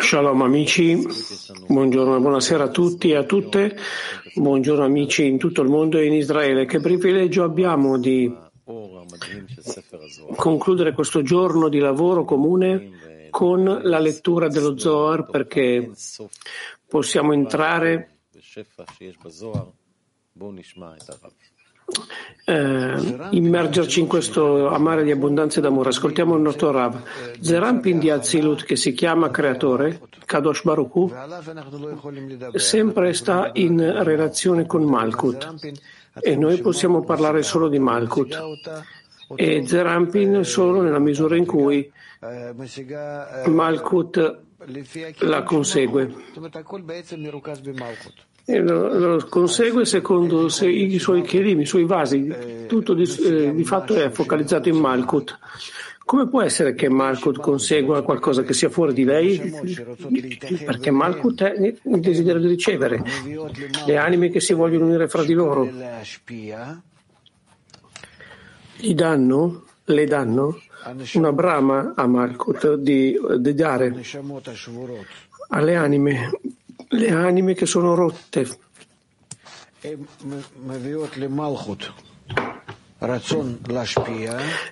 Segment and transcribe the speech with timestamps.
[0.00, 1.02] Shalom amici,
[1.66, 3.74] buongiorno e buonasera a tutti e a tutte,
[4.34, 6.66] buongiorno amici in tutto il mondo e in Israele.
[6.66, 8.30] Che privilegio abbiamo di
[10.36, 15.92] concludere questo giorno di lavoro comune con la lettura dello Zohar perché
[16.86, 18.18] possiamo entrare
[22.44, 25.90] eh, immergerci in questo amare di abbondanza ed amore.
[25.90, 27.02] Ascoltiamo il nostro Rav.
[27.40, 31.12] Zerampin di Azilut, che si chiama creatore, Kadosh Baruch
[32.54, 35.72] sempre sta in relazione con Malkut
[36.20, 38.82] e noi possiamo parlare solo di Malkut
[39.34, 41.90] e Zerampin solo nella misura in cui
[43.46, 44.38] Malkut
[45.18, 46.14] la consegue
[48.44, 52.32] e lo, lo consegue secondo se, i suoi kelim, i suoi vasi,
[52.66, 55.38] tutto di, eh, di, fatto è focalizzato in Malkut.
[56.04, 59.38] Come può essere che Malkut consegua qualcosa che sia fuori di lei?
[60.64, 63.02] Perché Malkut è il desiderio di ricevere,
[63.86, 65.70] le anime che si vogliono unire fra di loro.
[68.76, 70.60] Gli danno, le danno
[71.14, 73.94] una brama a Malkut di, di dare
[75.48, 76.30] alle anime
[76.90, 78.48] le anime che sono rotte.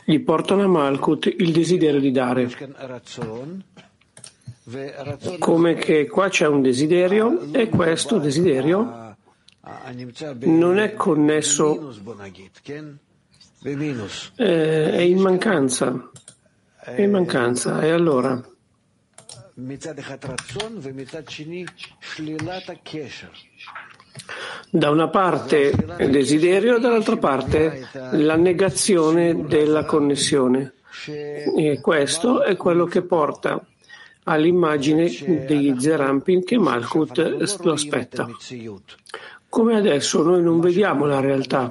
[0.04, 2.50] Gli portano a Malkut il desiderio di dare.
[5.38, 9.16] Come che qua c'è un desiderio e questo desiderio
[10.40, 11.94] non è connesso,
[14.36, 16.10] eh, è in mancanza.
[16.80, 17.80] È in mancanza.
[17.80, 18.42] E allora?
[24.70, 30.74] Da una parte il desiderio, dall'altra parte la negazione della connessione.
[31.56, 33.60] E questo è quello che porta
[34.22, 35.08] all'immagine
[35.46, 37.18] di Zerampin che Malkut
[37.64, 38.30] lo aspetta.
[39.48, 41.68] Come adesso noi non vediamo la realtà,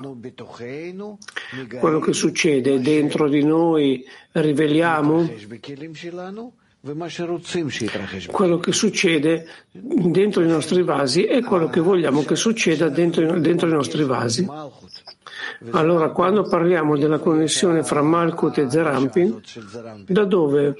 [1.79, 5.29] quello che succede dentro di noi riveliamo
[8.27, 13.67] quello che succede dentro i nostri vasi è quello che vogliamo che succeda dentro, dentro
[13.67, 14.47] i nostri vasi.
[15.71, 19.41] Allora, quando parliamo della connessione fra Malkut e Zerampin,
[20.05, 20.75] da dove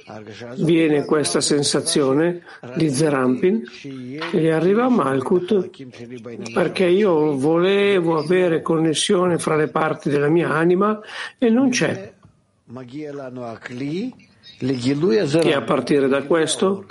[0.58, 2.42] viene questa sensazione
[2.76, 3.64] di Zerampin?
[4.32, 5.70] E arriva a Malkut
[6.52, 11.00] perché io volevo avere connessione fra le parti della mia anima
[11.38, 12.12] e non c'è.
[14.60, 16.86] E a partire da questo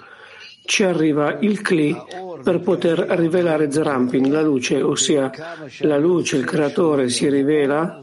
[0.66, 1.96] ci arriva il Kli
[2.44, 5.32] per poter rivelare Zerampin, la luce, ossia
[5.80, 8.02] la luce, il creatore si rivela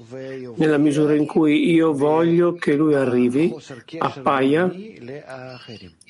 [0.57, 3.55] nella misura in cui io voglio che lui arrivi,
[3.99, 4.71] appaia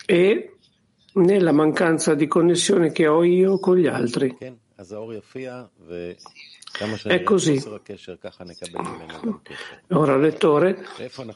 [0.06, 0.56] e
[1.12, 4.36] nella mancanza di connessione che ho io con gli altri.
[7.04, 7.62] È così.
[9.90, 10.84] Ora, lettore,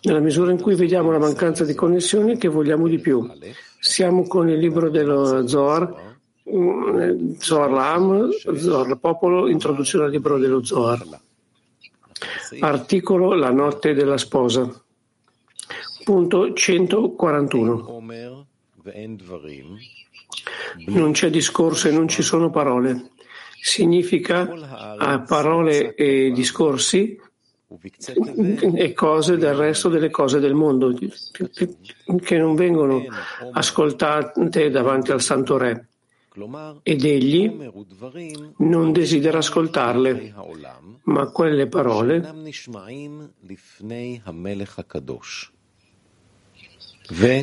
[0.03, 3.31] nella misura in cui vediamo la mancanza di connessione, che vogliamo di più?
[3.78, 6.16] Siamo con il libro dello Zohar,
[7.38, 11.06] Zohar Lam, Zohar Popolo, introduzione al libro dello Zohar.
[12.59, 14.69] Articolo La notte della sposa.
[16.03, 18.03] Punto 141.
[20.87, 23.10] Non c'è discorso e non ci sono parole
[23.60, 24.48] significa
[24.98, 27.19] a parole e discorsi
[28.74, 30.96] e cose del resto delle cose del mondo
[32.22, 33.04] che non vengono
[33.52, 35.86] ascoltate davanti al Santo Re.
[36.82, 37.70] Ed egli
[38.58, 40.34] non desidera ascoltarle,
[41.04, 42.20] ma quelle parole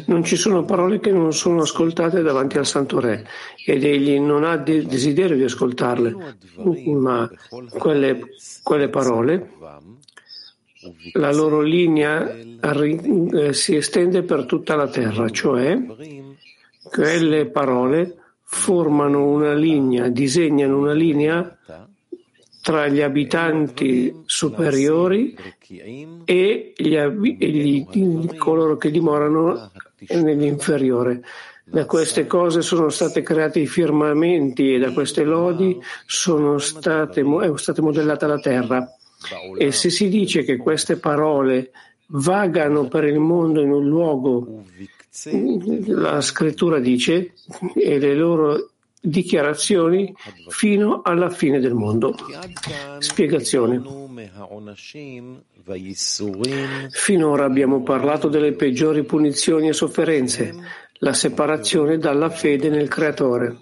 [0.05, 3.27] non ci sono parole che non sono ascoltate davanti al Santo Re
[3.65, 6.15] ed egli non ha de- desiderio di ascoltarle,
[6.85, 7.29] ma
[7.69, 8.19] quelle,
[8.61, 9.49] quelle parole,
[11.13, 15.83] la loro linea eh, si estende per tutta la terra, cioè
[16.83, 21.57] quelle parole formano una linea, disegnano una linea
[22.65, 25.37] tra gli abitanti superiori
[26.25, 29.69] e, gli, gli, coloro che dimorano
[30.09, 31.21] nell'inferiore.
[31.63, 35.77] Da queste cose sono state create i firmamenti e da queste lodi
[36.07, 38.91] state, è stata modellata la terra.
[39.59, 41.69] E se si dice che queste parole
[42.07, 44.63] vagano per il mondo in un luogo,
[45.85, 47.33] la scrittura dice,
[47.75, 48.71] e le loro
[49.05, 50.13] dichiarazioni
[50.49, 52.15] fino alla fine del mondo.
[52.99, 53.81] Spiegazione.
[56.89, 60.55] Finora abbiamo parlato delle peggiori punizioni e sofferenze,
[60.99, 63.57] la separazione dalla fede nel Creatore.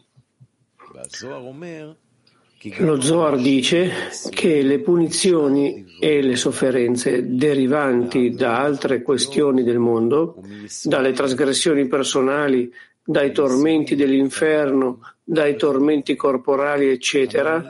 [2.78, 3.92] Lo Zohar dice
[4.30, 10.42] che le punizioni e le sofferenze derivanti da altre questioni del mondo,
[10.84, 12.72] dalle trasgressioni personali,
[13.04, 17.66] dai tormenti dell'inferno, dai tormenti corporali, eccetera,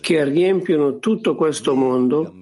[0.00, 2.34] che riempiono tutto questo mondo,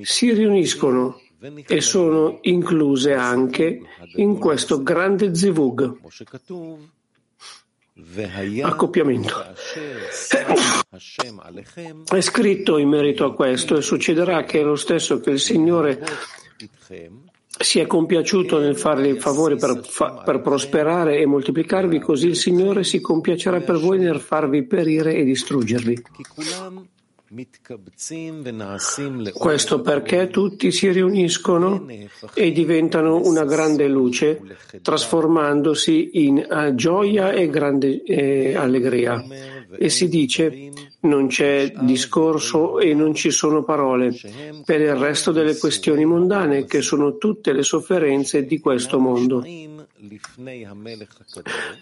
[0.00, 1.20] si riuniscono
[1.66, 3.80] e sono incluse anche
[4.16, 5.98] in questo grande zivug
[8.62, 9.44] accoppiamento.
[12.04, 16.04] È scritto in merito a questo e succederà che è lo stesso che il Signore
[17.58, 19.80] si è compiaciuto nel farvi il favore per,
[20.24, 25.24] per, prosperare e moltiplicarvi, così il Signore si compiacerà per voi nel farvi perire e
[25.24, 26.02] distruggervi.
[29.32, 31.86] Questo perché tutti si riuniscono
[32.34, 34.40] e diventano una grande luce,
[34.80, 39.24] trasformandosi in gioia e grande eh, allegria.
[39.78, 40.70] E si dice
[41.00, 44.14] non c'è discorso e non ci sono parole
[44.64, 49.44] per il resto delle questioni mondane, che sono tutte le sofferenze di questo mondo.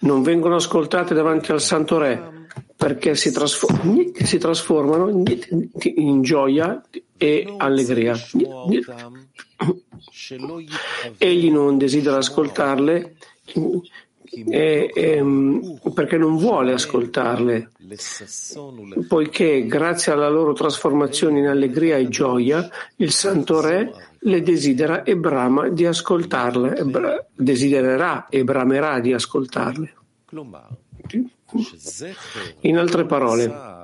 [0.00, 2.46] Non vengono ascoltate davanti al Santo Re
[2.76, 5.08] perché si, trasform- si trasformano
[5.82, 6.82] in gioia
[7.16, 8.14] e allegria.
[11.19, 13.16] Egli non desidera ascoltarle
[14.48, 15.25] e, e,
[15.92, 17.70] perché non vuole ascoltarle,
[19.06, 25.16] poiché grazie alla loro trasformazione in allegria e gioia, il Santo Re le desidera e
[25.16, 26.84] brama di ascoltarle, e
[27.34, 29.94] desidererà e bramerà di ascoltarle.
[32.60, 33.82] In altre parole,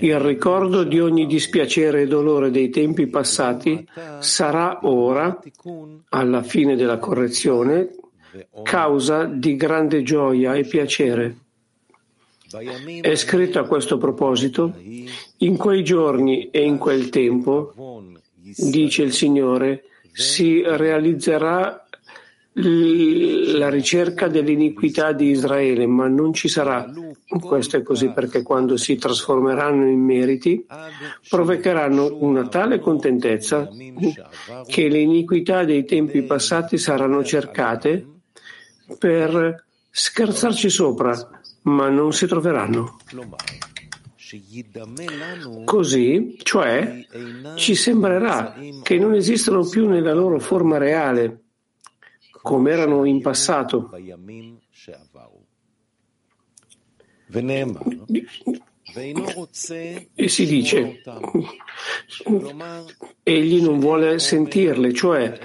[0.00, 3.86] il ricordo di ogni dispiacere e dolore dei tempi passati
[4.18, 5.38] sarà ora,
[6.10, 7.90] alla fine della correzione,
[8.62, 11.36] causa di grande gioia e piacere.
[13.00, 14.74] È scritto a questo proposito,
[15.38, 17.74] in quei giorni e in quel tempo,
[18.40, 21.84] dice il Signore, si realizzerà
[22.60, 26.90] la ricerca dell'iniquità di Israele, ma non ci sarà.
[27.38, 30.64] Questo è così perché quando si trasformeranno in meriti,
[31.28, 33.68] provocheranno una tale contentezza
[34.66, 38.17] che le iniquità dei tempi passati saranno cercate
[38.98, 41.14] per scherzarci sopra,
[41.62, 42.98] ma non si troveranno.
[45.64, 47.06] Così, cioè,
[47.54, 51.44] ci sembrerà che non esistono più nella loro forma reale
[52.42, 53.90] come erano in passato.
[60.14, 61.02] E si dice,
[63.22, 65.38] egli non vuole sentirle, cioè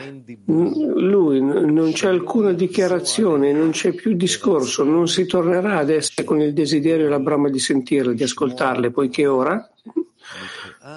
[0.45, 6.39] lui non c'è alcuna dichiarazione, non c'è più discorso, non si tornerà ad essere con
[6.39, 9.69] il desiderio e la brama di sentirle, di ascoltarle, poiché ora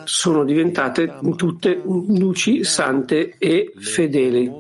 [0.04, 4.52] sono diventate tutte luci sante e fedeli.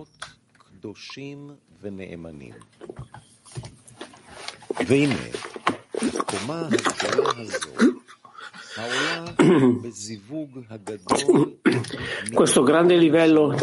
[4.86, 5.74] Bene.
[12.34, 13.56] Questo grande livello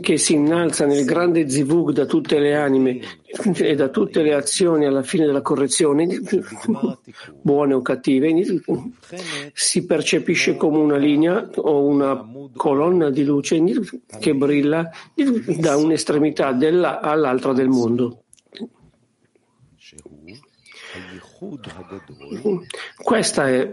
[0.00, 3.00] che si innalza nel grande zivug da tutte le anime
[3.56, 6.20] e da tutte le azioni alla fine della correzione,
[7.40, 8.32] buone o cattive,
[9.52, 12.24] si percepisce come una linea o una
[12.54, 13.60] colonna di luce
[14.20, 14.88] che brilla
[15.58, 18.18] da un'estremità della all'altra del mondo.
[23.02, 23.68] Questa è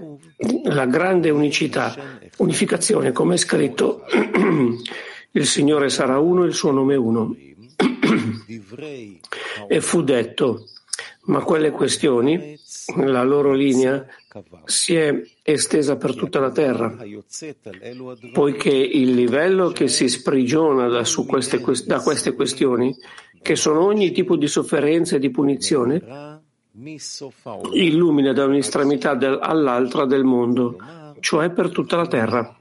[0.64, 4.04] la grande unicità, unificazione, come è scritto,
[5.32, 7.36] il Signore sarà uno, il suo nome uno.
[9.68, 10.66] e fu detto,
[11.26, 12.58] ma quelle questioni,
[12.96, 14.04] la loro linea,
[14.66, 16.98] si è estesa per tutta la terra,
[18.34, 22.96] poiché il livello che si sprigiona da, queste, da queste questioni,
[23.42, 26.39] che sono ogni tipo di sofferenza e di punizione,
[27.74, 30.78] illumina da un'estremità all'altra del mondo,
[31.20, 32.58] cioè per tutta la terra.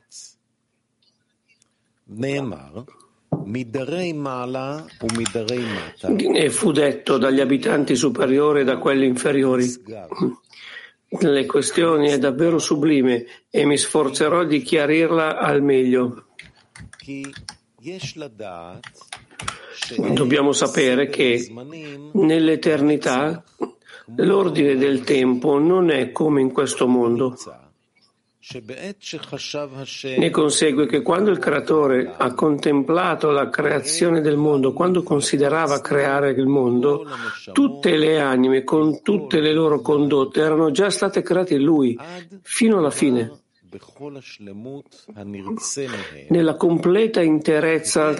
[6.32, 9.66] E fu detto dagli abitanti superiori e da quelli inferiori.
[11.10, 16.26] Le questioni è davvero sublime e mi sforzerò di chiarirla al meglio.
[20.12, 21.50] Dobbiamo sapere che
[22.12, 23.42] nell'eternità
[24.16, 27.36] L'ordine del tempo non è come in questo mondo.
[30.16, 36.30] Ne consegue che quando il creatore ha contemplato la creazione del mondo, quando considerava creare
[36.30, 37.04] il mondo,
[37.52, 41.98] tutte le anime con tutte le loro condotte erano già state create in lui,
[42.42, 43.42] fino alla fine
[46.28, 48.14] nella completa interezza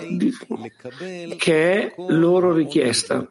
[1.37, 3.31] che è loro richiesta.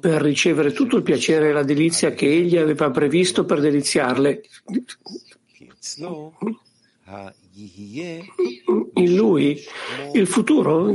[0.00, 4.42] per ricevere tutto il piacere e la delizia che egli aveva previsto per deliziarle.
[8.94, 9.58] In lui
[10.12, 10.92] il futuro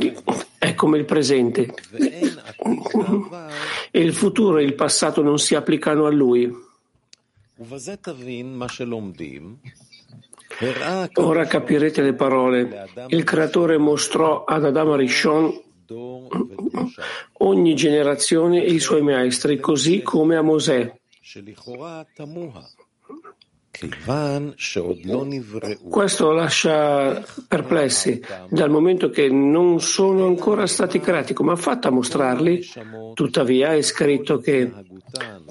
[0.60, 1.74] è come il presente.
[3.89, 6.53] E il futuro e il passato non si applicano a lui.
[11.15, 12.88] Ora capirete le parole.
[13.08, 15.62] Il creatore mostrò ad Adamo Rishon
[17.39, 20.94] ogni generazione e i suoi maestri, così come a Mosè.
[25.89, 31.34] Questo lascia perplessi, dal momento che non sono ancora stati creati.
[31.34, 32.63] Come ha fatto a mostrarli?
[33.13, 34.72] Tuttavia è scritto che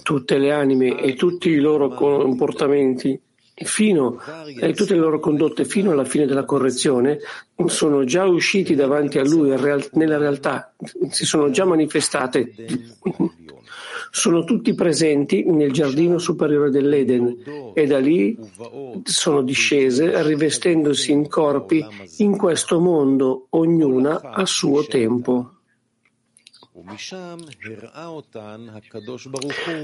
[0.02, 3.20] tutte le anime e tutti i loro comportamenti
[3.64, 4.18] fino
[4.58, 7.18] e tutte le loro condotte fino alla fine della correzione
[7.66, 9.50] sono già usciti davanti a lui
[9.92, 10.74] nella realtà,
[11.10, 12.54] si sono già manifestate.
[14.12, 18.36] Sono tutti presenti nel giardino superiore dell'Eden e da lì
[19.04, 21.84] sono discese rivestendosi in corpi
[22.16, 25.59] in questo mondo, ognuna a suo tempo.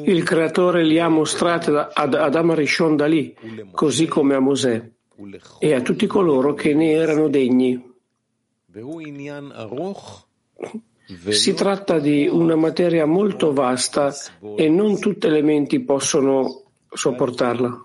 [0.05, 3.37] Il creatore li ha mostrate ad Adam Rishon da lì,
[3.73, 4.91] così come a Mosè,
[5.59, 7.95] e a tutti coloro che ne erano degni.
[11.29, 14.13] Si tratta di una materia molto vasta
[14.57, 16.63] e non tutte le menti possono
[16.93, 17.81] sopportarla.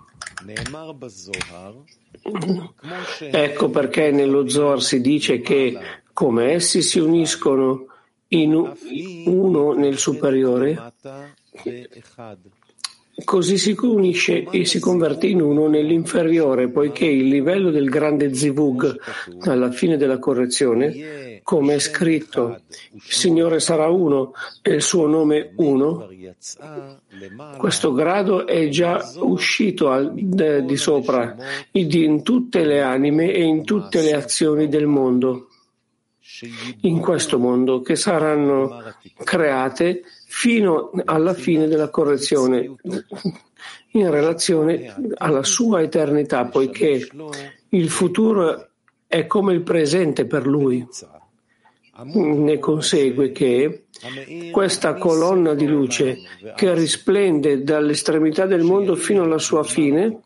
[3.19, 5.77] Ecco perché nello Zohar si dice che
[6.13, 7.85] come essi si uniscono
[8.33, 8.73] in
[9.25, 10.93] uno nel superiore,
[13.23, 18.95] così si unisce e si converte in uno nell'inferiore, poiché il livello del grande zivug
[19.41, 22.61] alla fine della correzione, come è scritto,
[22.93, 26.07] il Signore sarà uno e il suo nome uno,
[27.57, 31.35] questo grado è già uscito al, di sopra
[31.71, 35.47] in tutte le anime e in tutte le azioni del mondo
[36.81, 38.83] in questo mondo che saranno
[39.23, 42.75] create fino alla fine della correzione
[43.91, 47.07] in relazione alla sua eternità, poiché
[47.69, 48.69] il futuro
[49.07, 50.87] è come il presente per lui.
[52.03, 53.83] Ne consegue che
[54.51, 56.17] questa colonna di luce
[56.55, 60.21] che risplende dall'estremità del mondo fino alla sua fine,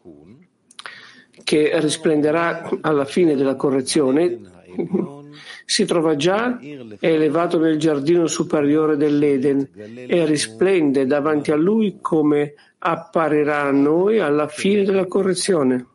[1.44, 4.40] che risplenderà alla fine della correzione,
[5.66, 6.60] si trova già
[7.00, 9.70] elevato nel giardino superiore dell'Eden
[10.08, 15.88] e risplende davanti a lui come apparirà a noi alla fine della correzione.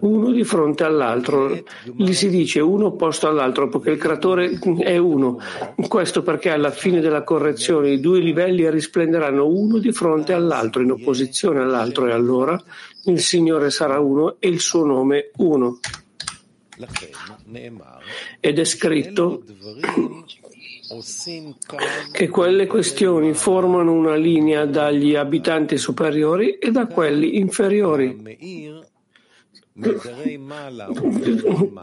[0.00, 1.62] Uno di fronte all'altro,
[1.96, 5.38] gli si dice uno opposto all'altro perché il creatore è uno.
[5.86, 10.90] Questo perché alla fine della correzione i due livelli risplenderanno uno di fronte all'altro, in
[10.90, 12.60] opposizione all'altro, e allora
[13.04, 15.78] il Signore sarà uno e il suo nome uno.
[18.40, 19.42] Ed è scritto
[22.12, 28.62] che quelle questioni formano una linea dagli abitanti superiori e da quelli inferiori.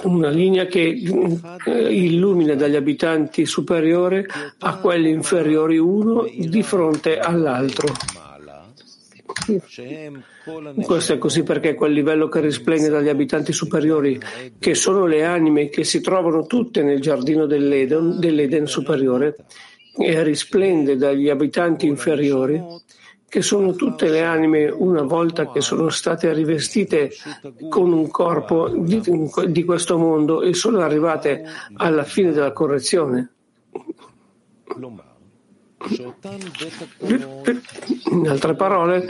[0.03, 1.01] Una linea che
[1.65, 4.25] eh, illumina dagli abitanti superiori
[4.59, 7.93] a quelli inferiori uno di fronte all'altro.
[10.83, 14.19] Questo è così perché quel livello che risplende dagli abitanti superiori,
[14.59, 19.35] che sono le anime che si trovano tutte nel giardino dell'Eden, dell'Eden superiore,
[19.97, 22.61] e risplende dagli abitanti inferiori,
[23.27, 27.11] che sono tutte le anime una volta che sono state rivestite
[27.69, 29.01] con un corpo di,
[29.47, 31.45] di questo mondo e sono arrivate
[31.75, 33.31] alla fine della correzione.
[38.11, 39.07] In altre parole,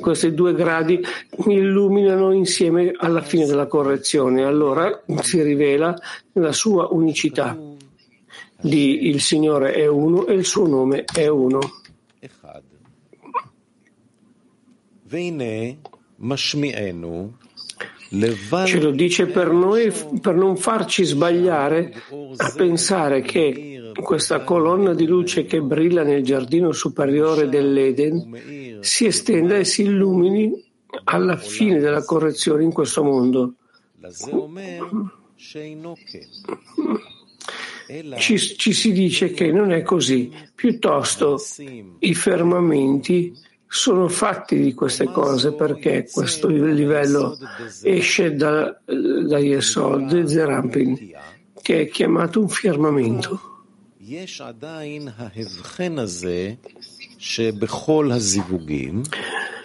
[0.00, 1.00] questi due gradi
[1.46, 4.44] illuminano insieme alla fine della correzione.
[4.44, 5.96] Allora si rivela
[6.32, 7.56] la sua unicità
[8.60, 11.60] di il Signore è uno e il suo nome è uno.
[18.64, 22.02] Ce lo dice per noi per non farci sbagliare
[22.36, 29.56] a pensare che questa colonna di luce che brilla nel giardino superiore dell'Eden si estenda
[29.56, 30.64] e si illumini
[31.04, 33.54] alla fine della correzione in questo mondo.
[38.18, 41.40] Ci, ci, si dice che non è così, piuttosto
[42.00, 43.34] i fermamenti
[43.66, 47.36] sono fatti di queste cose perché questo livello
[47.82, 51.12] esce da, da Yesod Zerampin,
[51.60, 53.57] che è chiamato un firmamento.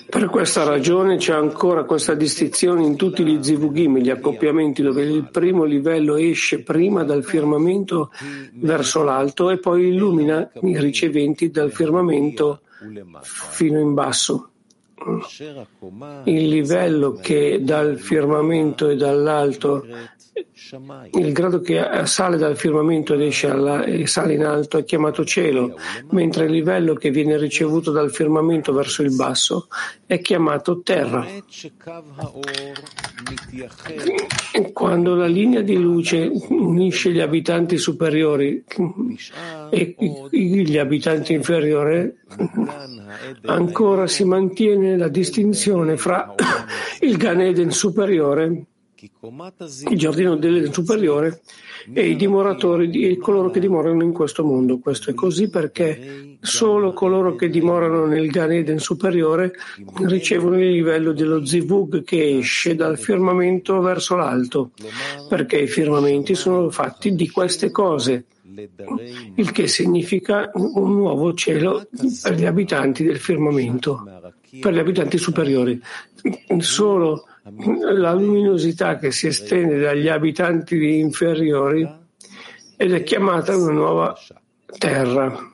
[0.10, 5.30] Per questa ragione c'è ancora questa distinzione in tutti gli zivugim, gli accoppiamenti, dove il
[5.32, 8.12] primo livello esce prima dal firmamento
[8.56, 12.64] verso l'alto e poi illumina i riceventi dal firmamento
[13.22, 14.50] fino in basso.
[16.26, 19.86] Il livello che dal firmamento e dall'alto
[21.14, 25.24] il grado che sale dal firmamento ed esce alla, e sale in alto è chiamato
[25.24, 25.76] cielo,
[26.10, 29.68] mentre il livello che viene ricevuto dal firmamento verso il basso
[30.06, 31.26] è chiamato terra.
[34.74, 38.64] Quando la linea di luce unisce gli abitanti superiori
[39.70, 39.96] e
[40.32, 42.12] gli abitanti inferiori,
[43.46, 46.34] ancora si mantiene la distinzione fra
[47.02, 48.66] il Gan Eden superiore
[49.90, 51.42] il giardino dell'Eden superiore
[51.92, 54.80] e i dimoratori e coloro che dimorano in questo mondo.
[54.80, 59.54] Questo è così perché solo coloro che dimorano nel Gan Eden superiore
[60.04, 64.72] ricevono il livello dello zivug che esce dal firmamento verso l'alto,
[65.28, 68.26] perché i firmamenti sono fatti di queste cose,
[69.36, 71.88] il che significa un nuovo cielo
[72.22, 74.04] per gli abitanti del firmamento,
[74.62, 75.82] per gli abitanti superiori.
[76.60, 81.88] Solo la luminosità che si estende dagli abitanti inferiori
[82.78, 84.18] ed è chiamata una nuova
[84.78, 85.52] terra.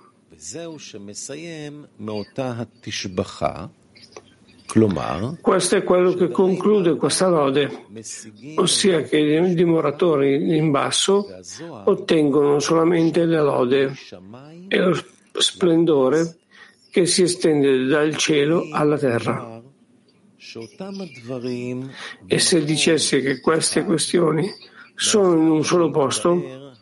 [5.42, 7.86] Questo è quello che conclude questa lode,
[8.56, 11.28] ossia che i dimoratori in basso
[11.86, 13.94] ottengono solamente la lode
[14.68, 14.96] e lo
[15.32, 16.38] splendore
[16.92, 19.59] che si estende dal cielo alla terra.
[22.28, 24.50] E se dicesse che queste questioni
[24.96, 26.76] sono in un solo posto,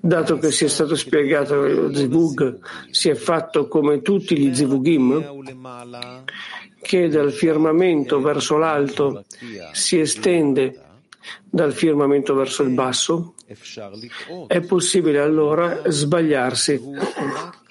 [0.00, 2.58] dato che si è stato spiegato che lo zivug
[2.90, 5.42] si è fatto come tutti gli zivugim,
[6.80, 9.24] che dal firmamento verso l'alto
[9.72, 10.80] si estende
[11.44, 13.34] dal firmamento verso il basso,
[14.46, 16.80] è possibile allora sbagliarsi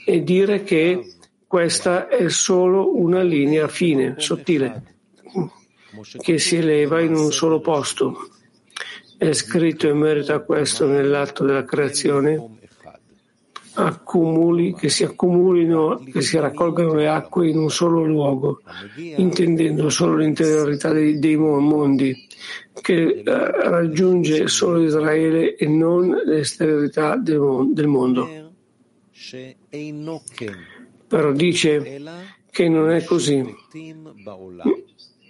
[0.05, 1.15] e dire che
[1.51, 4.83] questa è solo una linea fine, sottile,
[6.19, 8.29] che si eleva in un solo posto.
[9.17, 12.59] È scritto in merito a questo nell'atto della creazione
[13.73, 18.61] accumuli, che si accumulino, che si raccolgano le acque in un solo luogo,
[19.17, 22.15] intendendo solo l'interiorità dei, dei mondi,
[22.79, 28.53] che eh, raggiunge solo Israele e non l'esteriorità del, del mondo.
[31.11, 32.01] Però dice
[32.49, 33.43] che non è così.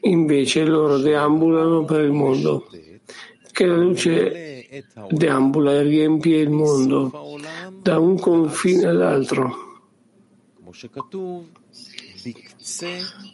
[0.01, 2.67] Invece loro deambulano per il mondo,
[3.51, 7.39] che la luce deambula e riempie il mondo
[7.81, 9.81] da un confine all'altro.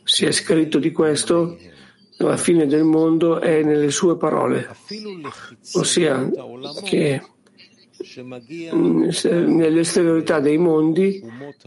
[0.03, 1.57] Si è scritto di questo,
[2.19, 4.69] la fine del mondo è nelle sue parole,
[5.73, 6.31] ossia
[6.86, 7.21] che
[8.71, 11.23] nell'esteriorità dei mondi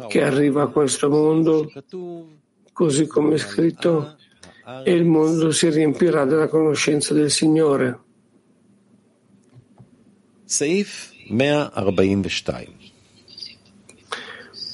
[0.09, 1.71] che arriva a questo mondo,
[2.73, 4.17] così come è scritto,
[4.85, 7.99] e il mondo si riempirà della conoscenza del Signore.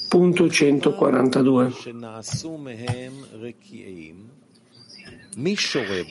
[0.09, 1.73] Punto 142.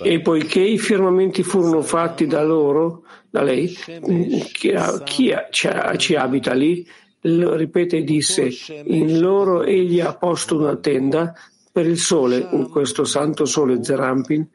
[0.02, 3.68] E poiché i firmamenti furono fatti da loro, da lei,
[4.52, 4.72] chi,
[5.04, 6.86] chi ci abita lì,
[7.20, 8.48] ripete e disse,
[8.84, 11.34] in loro egli ha posto una tenda
[11.72, 14.48] per il sole, questo santo sole Zerampin,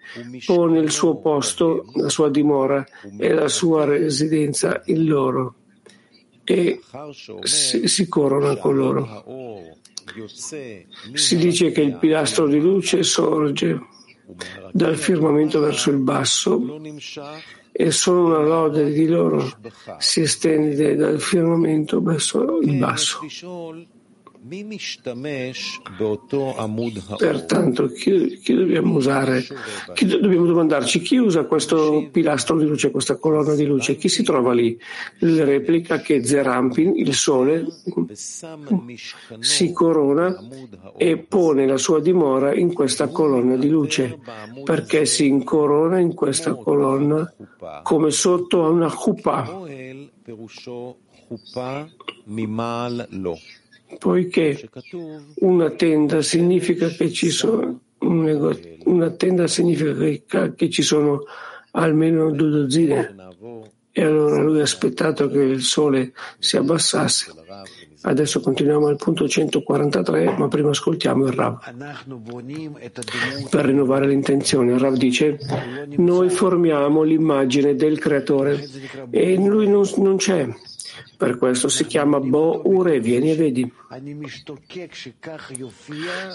[0.45, 2.83] pone il suo posto, la sua dimora
[3.19, 5.55] e la sua residenza in loro.
[6.43, 6.79] E
[7.43, 9.23] si, si corona con loro.
[11.13, 13.79] Si dice che il pilastro di luce sorge
[14.71, 16.79] dal firmamento verso il basso
[17.71, 19.49] e solo una lode di loro
[19.97, 23.19] si estende dal firmamento verso il basso.
[27.15, 29.45] Pertanto, chi, chi, dobbiamo usare?
[29.93, 33.97] Chi, dobbiamo domandarci chi usa questo pilastro di luce, questa colonna di luce?
[33.97, 34.75] Chi si trova lì?
[35.19, 37.67] Il replica che Zerampin, il sole,
[39.39, 40.35] si corona
[40.97, 44.17] e pone la sua dimora in questa colonna di luce,
[44.63, 47.31] perché si incorona in questa colonna
[47.83, 49.59] come sotto a una chuppah
[53.97, 54.69] poiché
[55.39, 61.23] una tenda significa che ci sono, una tenda significa che ci sono
[61.71, 63.15] almeno due dozzine.
[63.93, 67.33] E allora lui ha aspettato che il sole si abbassasse.
[68.03, 71.59] Adesso continuiamo al punto 143, ma prima ascoltiamo il Rav.
[73.49, 75.37] Per rinnovare l'intenzione, il Rav dice,
[75.97, 78.67] noi formiamo l'immagine del creatore
[79.11, 80.47] e lui non, non c'è.
[81.17, 83.73] Per questo si chiama Bo Ure, vieni e vedi.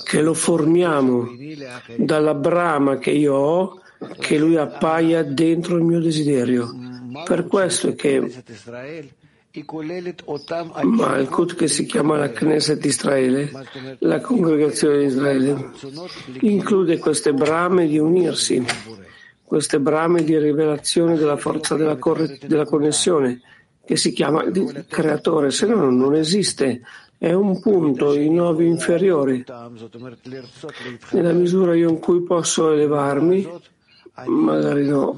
[0.05, 1.29] Che lo formiamo
[1.97, 3.81] dalla brama che io ho,
[4.19, 6.69] che lui appaia dentro il mio desiderio.
[7.25, 8.43] Per questo è che
[10.83, 13.51] Malkut, che si chiama la Knesset Israele,
[14.01, 15.71] la congregazione di Israele,
[16.41, 18.63] include queste brame di unirsi,
[19.43, 23.41] queste brame di rivelazione della forza della, corre- della connessione
[23.87, 24.45] che si chiama
[24.89, 26.83] creatore, se no non esiste,
[27.17, 29.45] è un punto in novi inferiori.
[31.13, 33.49] Nella misura in cui posso elevarmi,
[34.27, 35.17] magari no,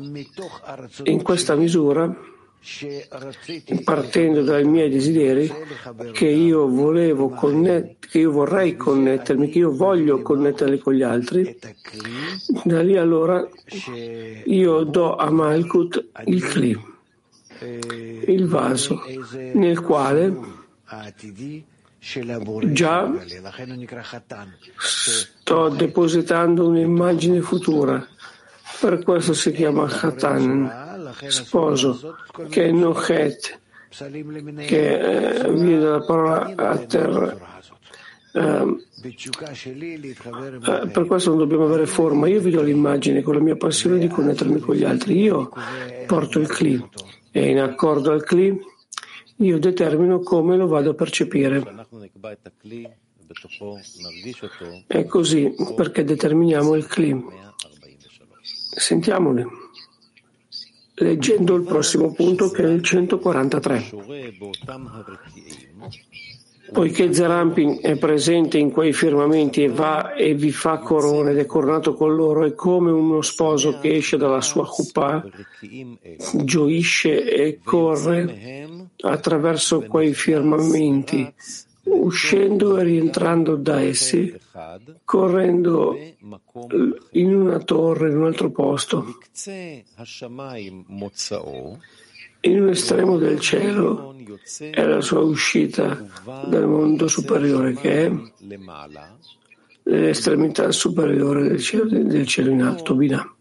[1.04, 2.14] in questa misura,
[3.84, 5.50] partendo dai miei desideri,
[6.12, 11.58] che io volevo connet- che io vorrei connettermi, che io voglio connetterli con gli altri,
[12.64, 13.48] da lì allora
[14.44, 16.96] io do a Malkut il clip
[17.60, 19.02] il vaso
[19.54, 20.66] nel quale
[22.72, 23.12] già
[24.76, 28.06] sto depositando un'immagine futura.
[28.80, 32.16] Per questo si chiama Khatan, sposo,
[32.48, 33.60] che è Nochet,
[34.66, 37.56] che eh, viene dalla parola a terra.
[38.30, 38.80] Uh,
[40.92, 42.28] per questo non dobbiamo avere forma.
[42.28, 45.18] Io vi do l'immagine con la mia passione di connettermi con gli altri.
[45.20, 45.50] Io
[46.06, 46.88] porto il clip
[47.38, 48.58] e in accordo al Kli
[49.36, 51.62] io determino come lo vado a percepire.
[54.86, 57.24] È così perché determiniamo il Kli.
[58.42, 59.46] Sentiamoli.
[60.94, 63.90] Leggendo il prossimo punto che è il 143.
[66.72, 71.46] Poiché Zerampin è presente in quei firmamenti e va e vi fa corona ed è
[71.46, 75.24] coronato con loro, è come uno sposo che esce dalla sua chuppah,
[76.44, 78.66] gioisce e corre
[79.00, 81.32] attraverso quei firmamenti,
[81.84, 84.34] uscendo e rientrando da essi,
[85.04, 85.96] correndo
[87.12, 89.16] in una torre, in un altro posto
[92.40, 94.14] in un estremo del cielo
[94.58, 96.06] è la sua uscita
[96.46, 98.12] dal mondo superiore che è
[99.84, 103.34] l'estremità superiore del cielo, del cielo in alto, Binah.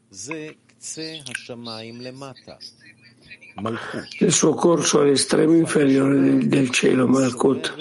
[4.20, 7.76] Il suo corso all'estremo inferiore del, del cielo, Malkut,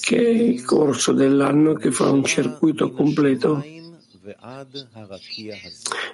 [0.00, 3.62] che è il corso dell'anno che fa un circuito completo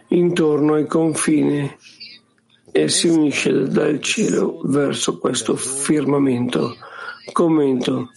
[0.08, 1.76] intorno ai confini
[2.72, 6.76] e si unisce dal cielo verso questo firmamento.
[7.32, 8.10] Commento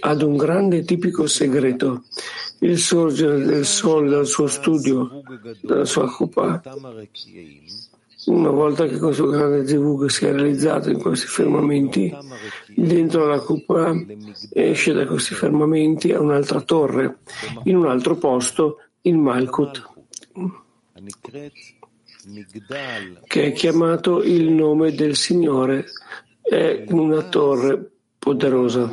[0.00, 2.04] ad un grande tipico segreto,
[2.60, 5.22] il sorgere del sole dal suo studio,
[5.60, 6.60] dalla sua cupa.
[8.26, 12.12] Una volta che questo grande zivug si è realizzato in questi firmamenti,
[12.74, 13.94] dentro la cupola
[14.52, 17.18] esce da questi firmamenti a un'altra torre,
[17.64, 19.82] in un altro posto, il Malkut
[23.26, 25.86] che è chiamato il nome del Signore,
[26.42, 28.88] è una torre poderosa.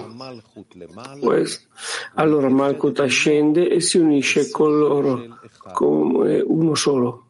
[2.16, 5.40] Allora Malkut ascende e si unisce con loro
[5.74, 7.24] come uno solo.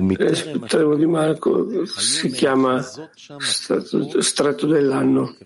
[0.00, 5.36] L'estremo di Marco si chiama strato, strato dell'anno.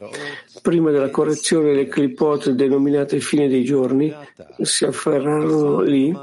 [0.62, 4.14] Prima della correzione le clipot denominate fine dei giorni
[4.62, 6.16] si afferrarono lì,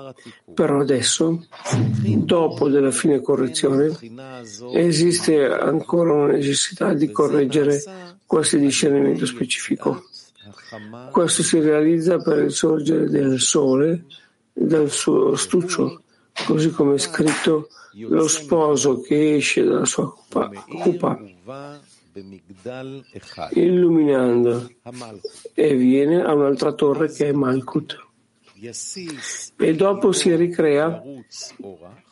[0.54, 1.46] però adesso,
[2.02, 3.96] dopo della fine correzione,
[4.74, 7.84] esiste ancora una necessità di correggere
[8.26, 10.06] questo discernimento specifico.
[11.12, 14.06] Questo si realizza per il sorgere del sole
[14.52, 16.00] dal suo stuccio
[16.46, 20.14] così come è scritto lo sposo che esce dalla sua
[20.68, 21.20] cupa
[23.52, 24.70] illuminando
[25.54, 28.04] e viene a un'altra torre che è Malkut.
[29.58, 31.04] E dopo si ricrea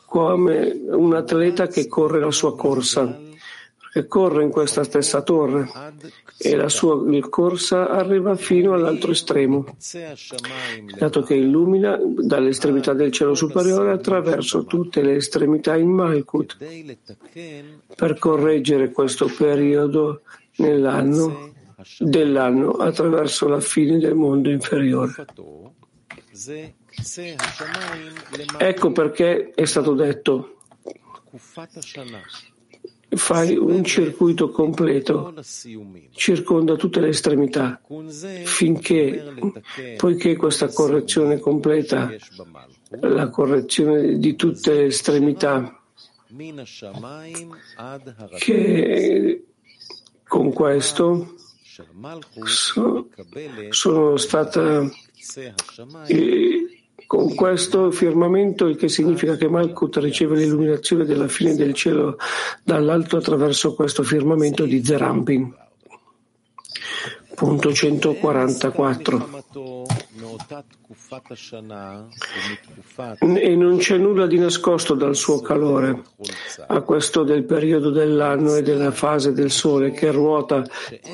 [0.06, 3.18] come un atleta che corre la sua corsa
[3.94, 5.70] che corre in questa stessa torre
[6.36, 9.64] e la sua corsa arriva fino all'altro estremo,
[10.98, 16.56] dato che illumina dall'estremità del cielo superiore attraverso tutte le estremità in Malkut
[17.94, 20.22] per correggere questo periodo
[20.56, 21.52] nell'anno
[22.00, 25.24] dell'anno attraverso la fine del mondo inferiore.
[28.58, 30.56] Ecco perché è stato detto
[33.16, 35.34] fai un circuito completo,
[36.12, 37.80] circonda tutte le estremità,
[38.44, 39.34] finché,
[39.96, 42.10] poiché questa correzione completa,
[43.00, 45.80] la correzione di tutte le estremità,
[48.38, 49.44] che
[50.26, 51.34] con questo
[52.44, 53.08] so,
[53.70, 54.90] sono stata
[56.06, 56.63] eh,
[57.06, 62.16] con questo firmamento, il che significa che Malkut riceve l'illuminazione della fine del cielo
[62.62, 65.62] dall'alto attraverso questo firmamento di Zerampin.
[67.34, 69.42] Punto 144.
[73.18, 76.02] E non c'è nulla di nascosto dal suo calore
[76.68, 80.64] a questo del periodo dell'anno e della fase del sole che ruota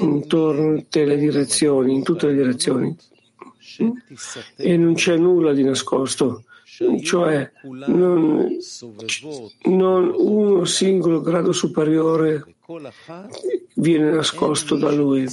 [0.00, 2.96] in tutte le direzioni, in tutte le direzioni
[4.56, 6.44] e non c'è nulla di nascosto,
[7.02, 7.50] cioè
[7.87, 8.56] non,
[9.64, 12.44] non uno singolo grado superiore
[13.74, 15.26] viene nascosto da lui.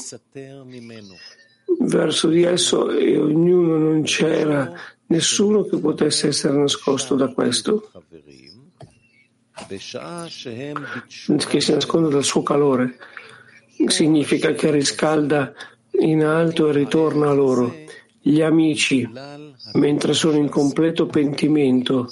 [1.80, 4.73] Verso di esso e ognuno non c'era
[5.08, 7.91] nessuno che potesse essere nascosto da questo,
[9.67, 12.97] che si nasconde dal suo calore.
[13.88, 15.54] Significa che riscalda
[16.00, 17.73] in alto e ritorna a loro
[18.27, 19.09] gli amici
[19.73, 22.07] mentre sono in completo pentimento.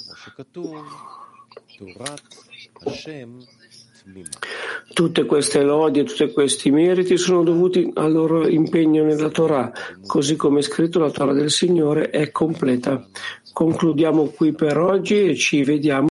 [4.92, 9.70] Tutte queste lodi e tutti questi meriti sono dovuti al loro impegno nella Torah,
[10.06, 13.06] così come è scritto la Torah del Signore è completa.
[13.52, 16.04] Concludiamo qui per oggi e ci vediamo